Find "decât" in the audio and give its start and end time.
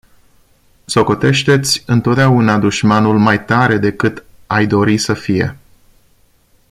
3.77-4.23